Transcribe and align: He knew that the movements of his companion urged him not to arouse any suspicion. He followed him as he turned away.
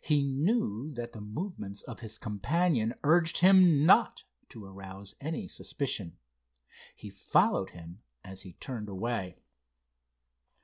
He 0.00 0.24
knew 0.24 0.90
that 0.94 1.12
the 1.12 1.20
movements 1.20 1.82
of 1.82 2.00
his 2.00 2.18
companion 2.18 2.92
urged 3.04 3.38
him 3.38 3.86
not 3.86 4.24
to 4.48 4.64
arouse 4.64 5.14
any 5.20 5.46
suspicion. 5.46 6.16
He 6.96 7.08
followed 7.08 7.70
him 7.70 8.00
as 8.24 8.42
he 8.42 8.54
turned 8.54 8.88
away. 8.88 9.36